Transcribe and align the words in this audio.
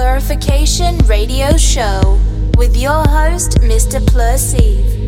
Plurification 0.00 0.96
Radio 1.06 1.58
Show 1.58 2.18
with 2.56 2.74
your 2.74 3.06
host, 3.06 3.58
Mr. 3.60 4.00
Plursive. 4.06 4.99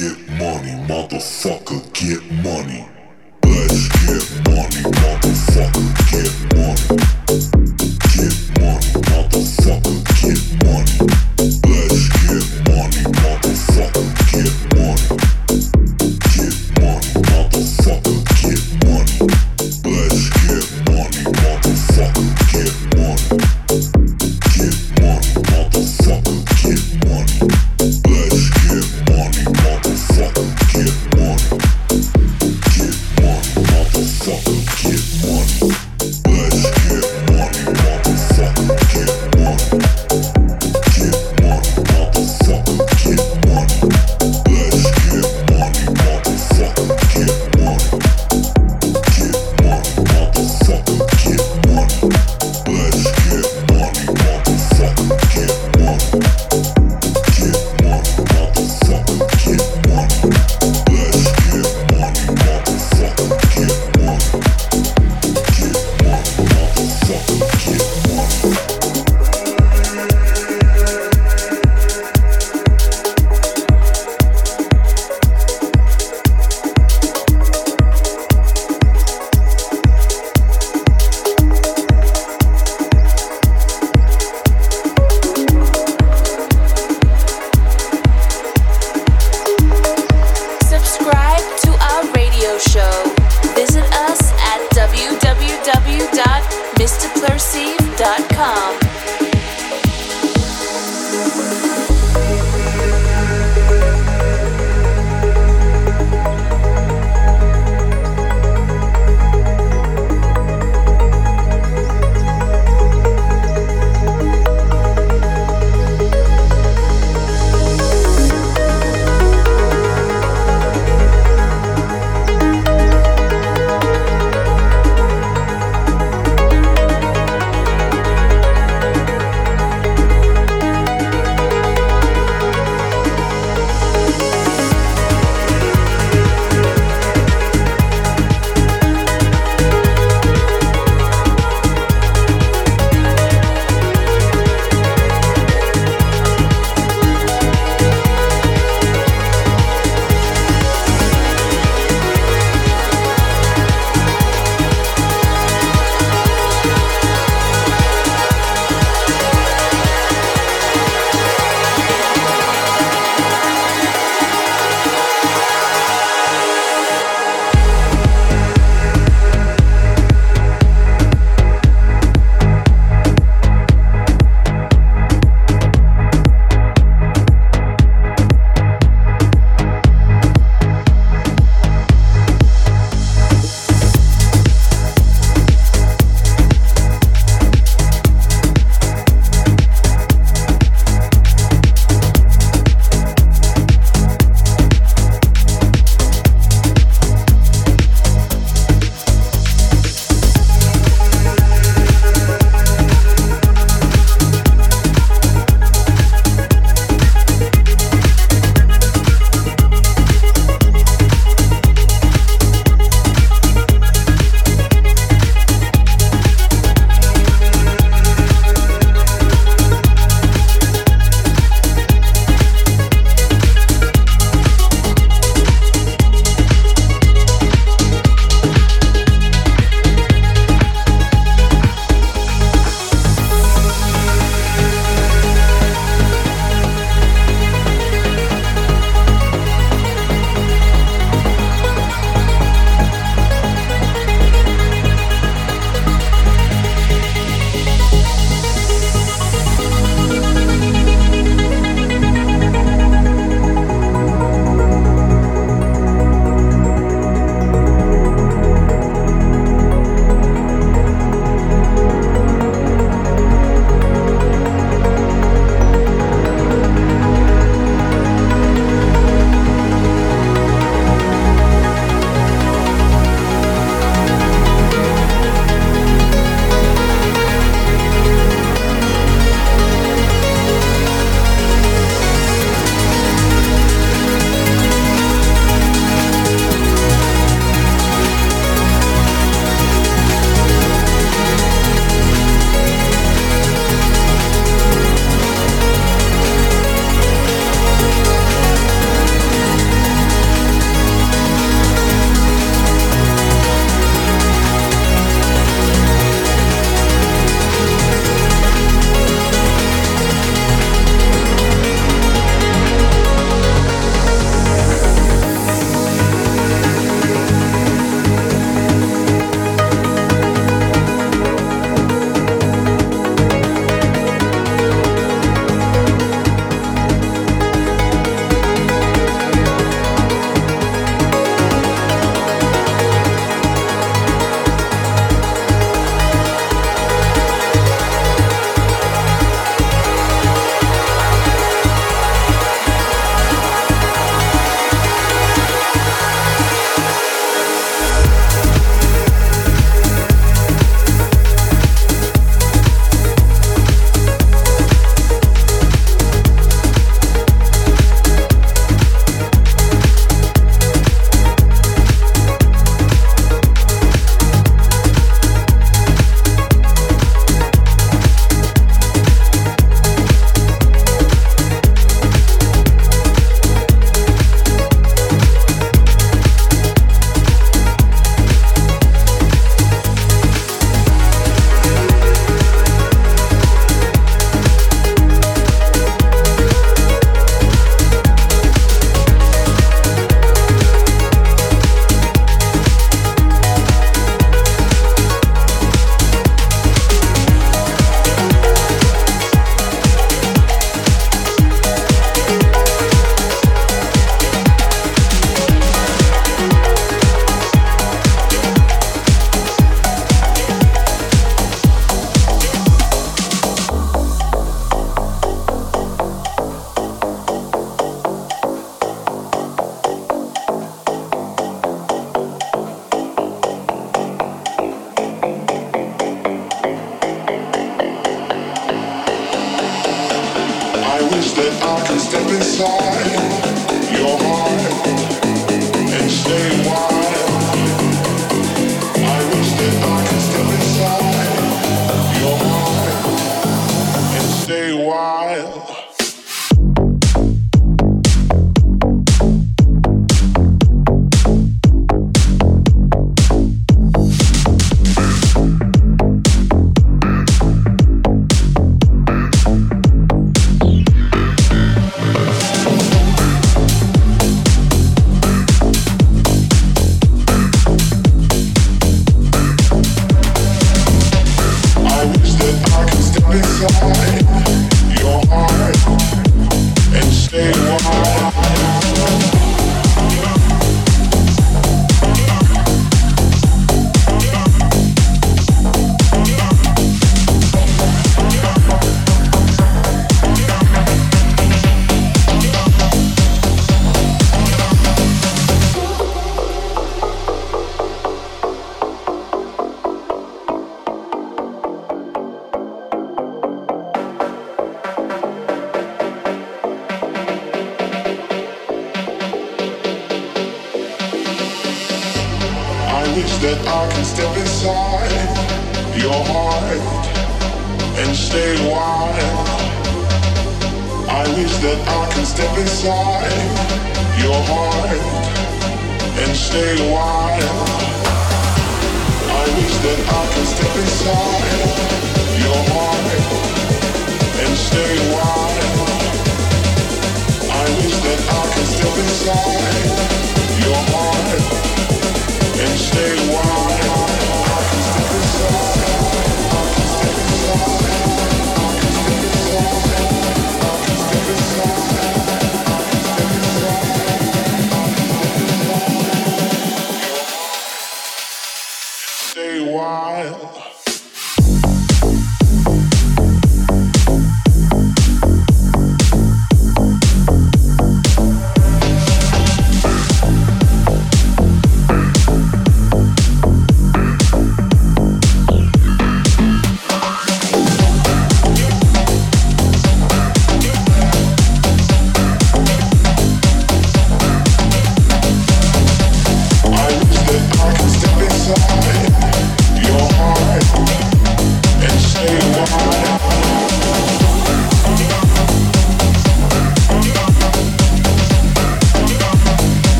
get 0.00 0.18
money, 0.38 0.72
motherfucker, 0.88 1.80
get 1.92 2.22
money. 2.42 2.88
Let's 3.44 3.88
get 4.00 4.24
money, 4.48 4.82
motherfucker, 4.96 5.88
get 6.08 6.32
money. 6.56 6.86
Get 8.16 8.34
money, 8.60 8.92
motherfucker, 9.10 9.98
get 10.22 10.40
money. 10.64 10.96
Let's 11.36 11.79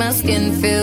my 0.00 0.10
skin 0.12 0.50
complete. 0.50 0.79